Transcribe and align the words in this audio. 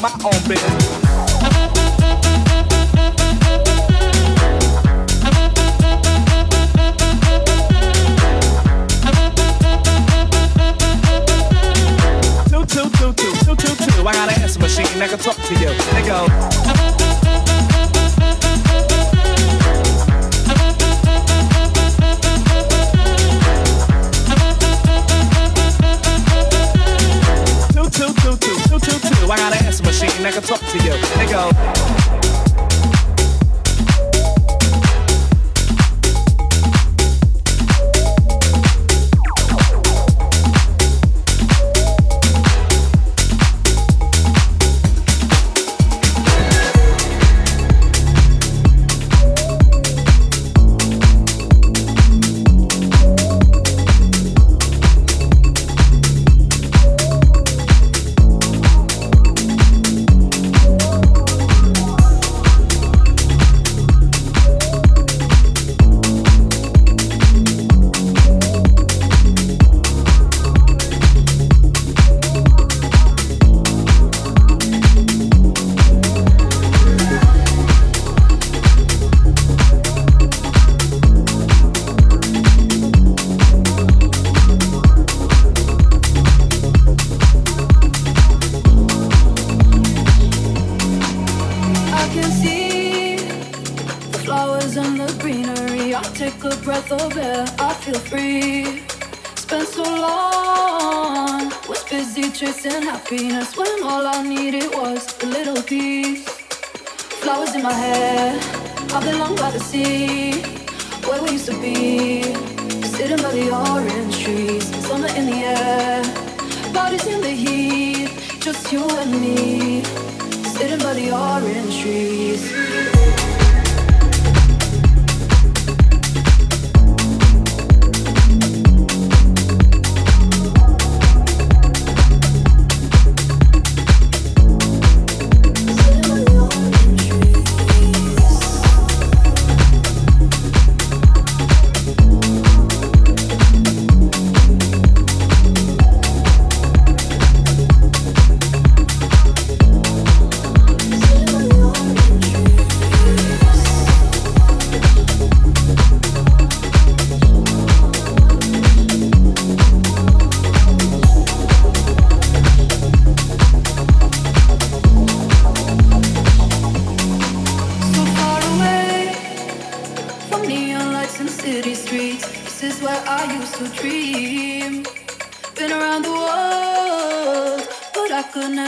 in. 0.00 0.98
I 14.08 14.12
got 14.12 14.32
an 14.32 14.40
answer 14.40 14.58
machine 14.60 14.86
that 15.00 15.10
can 15.10 15.18
talk 15.18 15.36
to 15.36 15.54
you. 15.54 15.57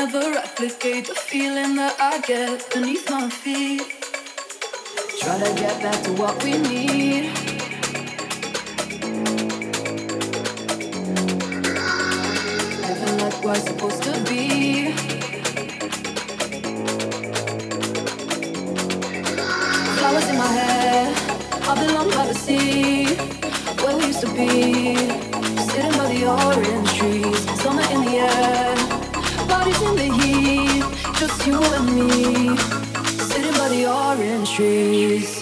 never 0.07 0.33
replicate 0.33 1.07
the 1.07 1.15
feeling 1.15 1.77
that 1.77 1.95
I 2.01 2.21
get 2.23 2.67
beneath 2.73 3.11
my 3.11 3.29
feet. 3.29 3.83
Try 5.21 5.37
to 5.45 5.53
get 5.63 5.75
back 5.83 6.03
to 6.05 6.13
what 6.21 6.43
we 6.43 6.53
need. 6.53 7.25
Living 12.87 13.17
like 13.23 13.45
we're 13.45 13.63
supposed 13.71 14.03
to 14.05 14.15
be. 14.31 14.93
Flowers 19.99 20.29
in 20.33 20.37
my 20.45 20.51
hair, 20.61 21.15
I 21.69 21.73
belong 21.85 22.09
by 22.17 22.27
the 22.27 22.39
sea, 22.47 23.05
where 23.83 23.97
we 23.99 24.07
used 24.07 24.23
to 24.23 24.31
be. 24.33 24.97
Sitting 25.69 25.95
by 26.01 26.07
the 26.15 26.21
orange 26.25 26.91
trees, 26.99 27.61
summer 27.61 27.85
in 27.93 28.01
the 28.07 28.17
air 28.17 28.60
just 31.21 31.47
you 31.47 31.63
and 31.63 31.95
me, 31.95 32.57
sitting 33.29 33.53
by 33.53 33.69
the 33.69 33.85
orange 33.87 34.51
trees. 34.55 35.40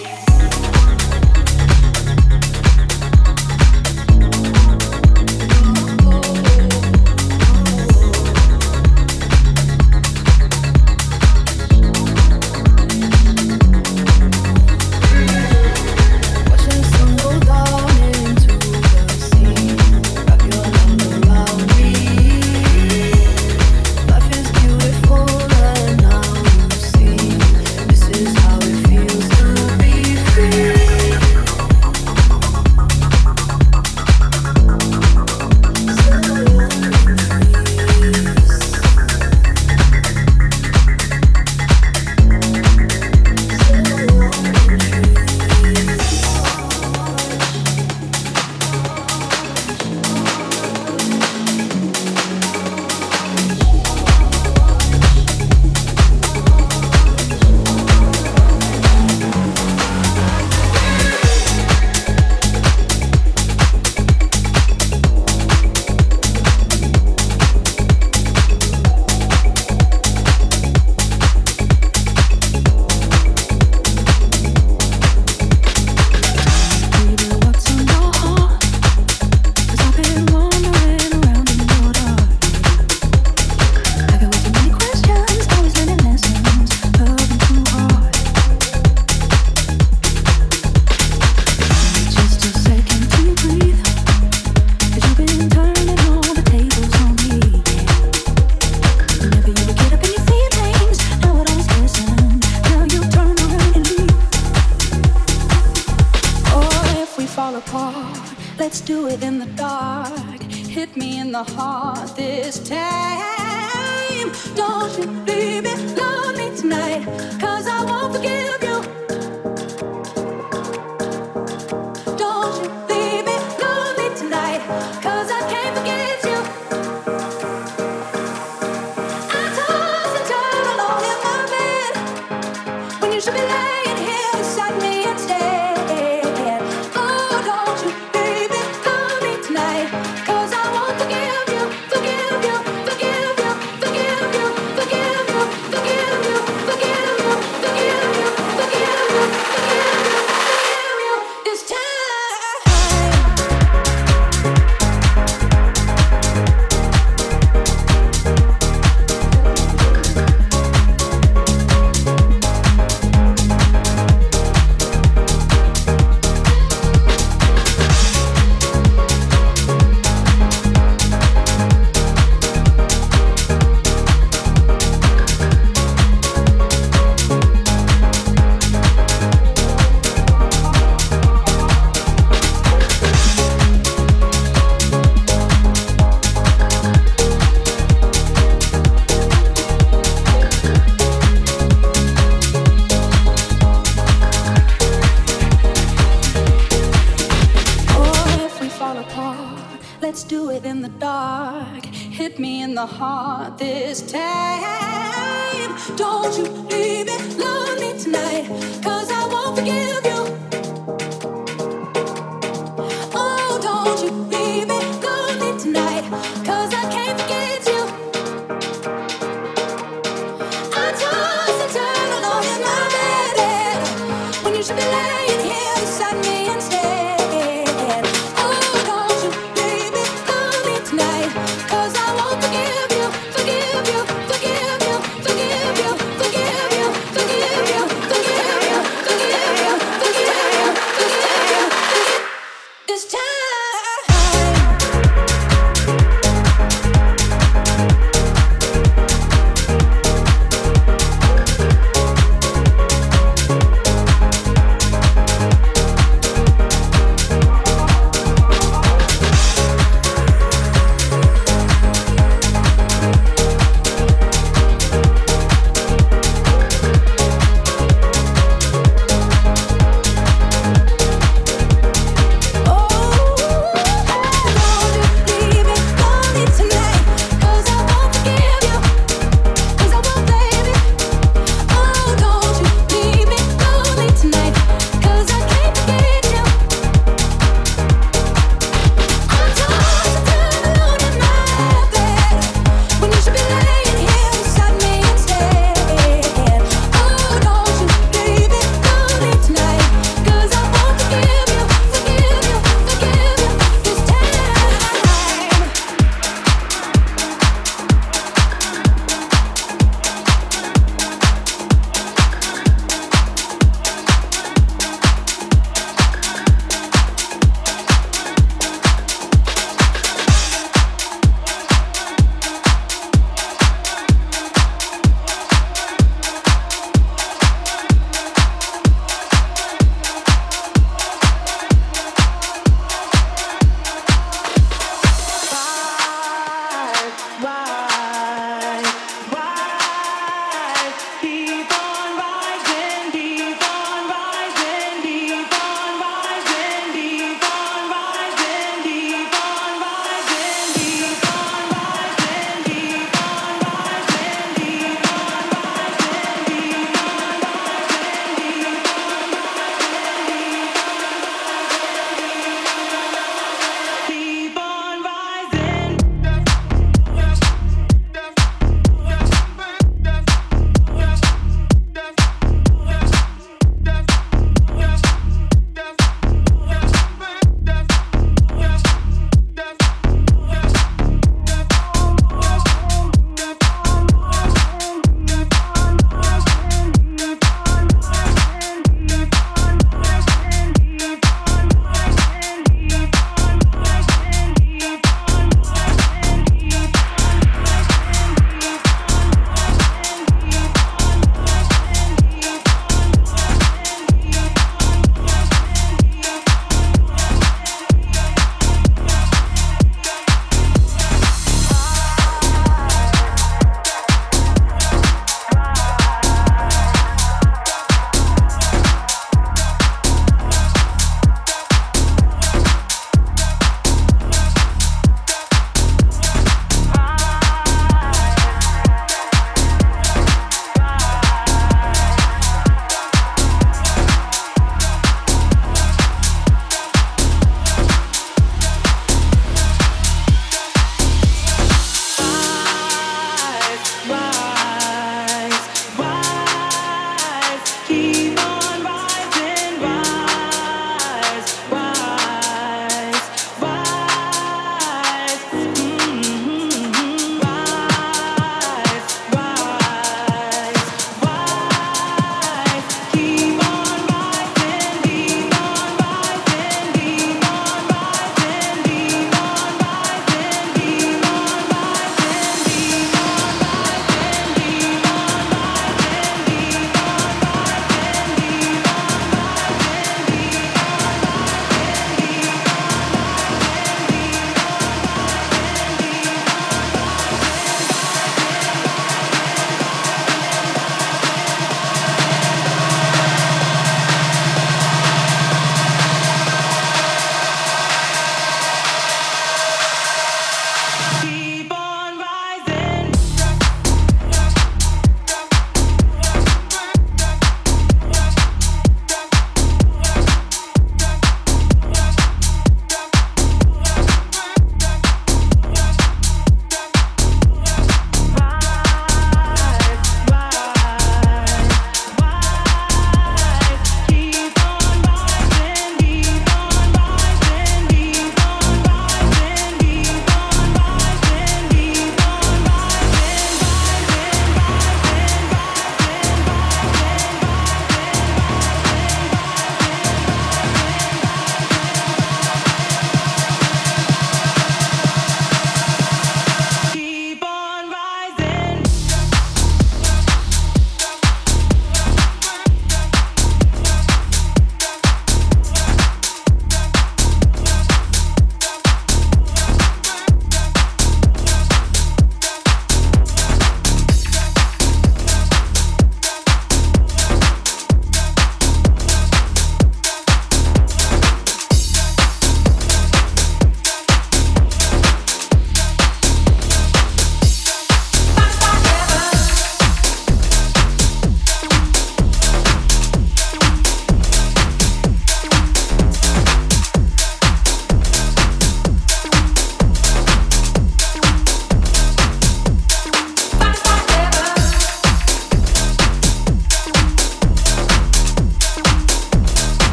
You 115.65 115.88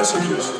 messages. 0.00 0.59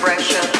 pressure, 0.00 0.59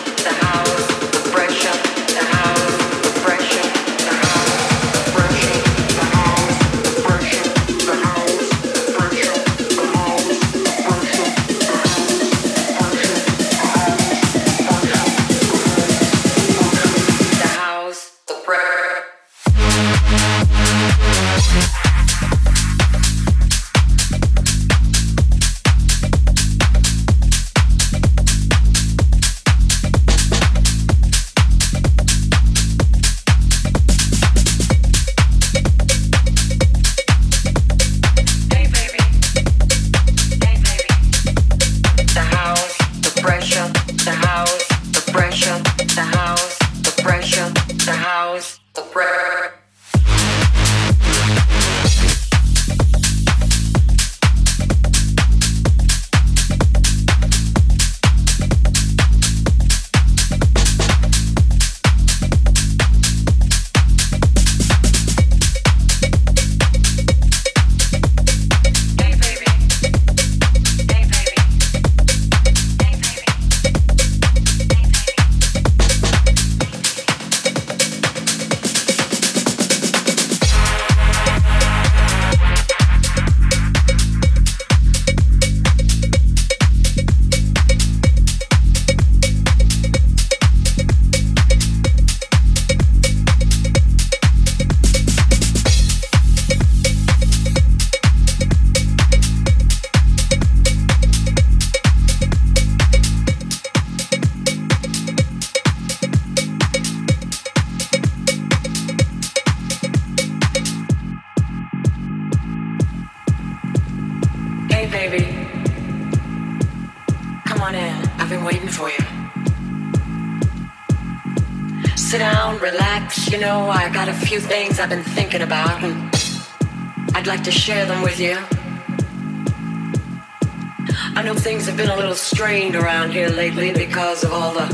lately 133.54 133.86
because 133.86 134.22
of 134.22 134.32
all 134.32 134.52
the 134.52 134.68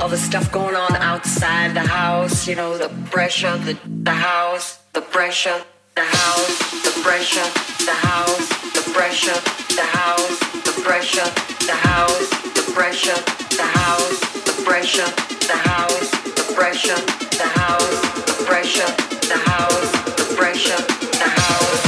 all 0.00 0.08
the 0.08 0.18
stuff 0.18 0.50
going 0.52 0.74
on 0.74 0.94
outside 0.96 1.74
the 1.74 1.80
house, 1.80 2.46
you 2.46 2.54
know, 2.54 2.76
the 2.76 2.88
pressure, 3.10 3.56
the 3.58 3.78
the 4.02 4.10
house, 4.12 4.78
the 4.92 5.00
pressure, 5.00 5.62
the 5.94 6.02
house, 6.02 6.58
the 6.84 7.00
pressure, 7.02 7.48
the 7.84 7.96
house, 8.08 8.48
the 8.74 8.82
pressure, 8.92 9.38
the 9.74 9.86
house, 9.98 10.38
the 10.66 10.82
pressure, 10.82 11.28
the 11.66 11.76
house, 11.88 12.28
the 12.56 12.72
pressure, 12.74 13.20
the 13.56 13.66
house, 13.78 14.20
the 14.46 14.62
pressure, 14.64 15.10
the 15.46 15.58
house, 15.70 16.10
the 16.10 16.54
pressure, 16.54 17.00
the 17.38 17.48
house, 17.60 18.00
the 18.26 18.44
pressure 18.44 19.06
the 19.28 19.38
house, 19.50 19.92
the 20.16 20.36
pressure, 20.36 20.82
the 21.18 21.28
house, 21.28 21.85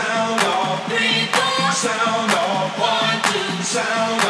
Sound 0.00 0.40
off. 0.44 0.86
Three, 0.88 1.26
four. 1.26 1.72
Sound 1.72 2.32
off. 2.32 2.78
One, 2.80 3.20
two. 3.32 3.62
Sound 3.62 4.24
off. 4.24 4.29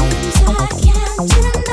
I 0.00 0.66
can't 0.80 1.67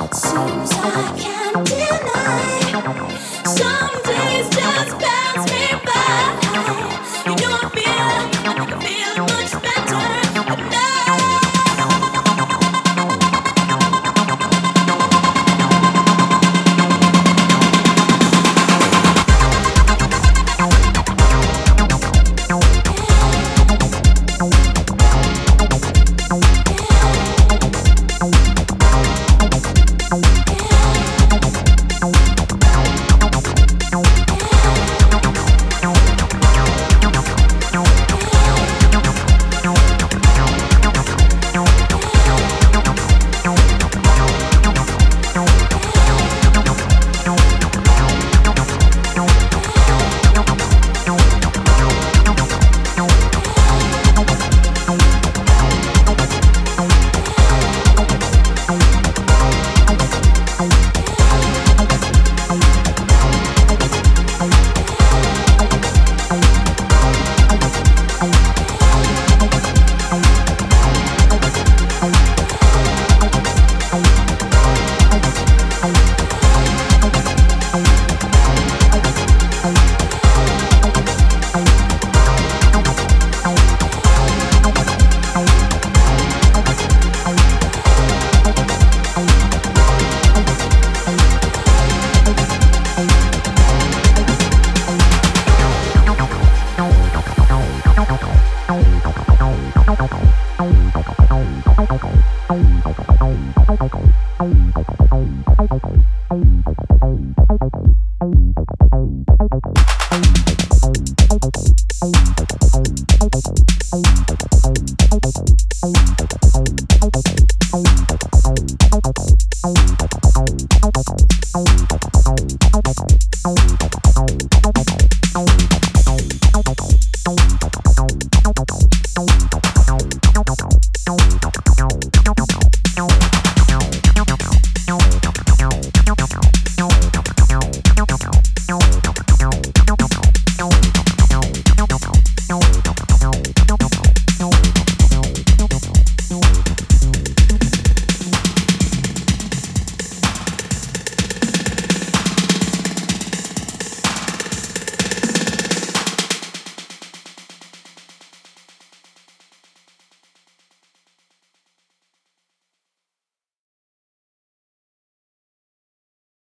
Seems 0.00 0.72
I 0.72 1.14
can't 1.18 1.66
deny. 1.66 3.44
Some 3.44 3.71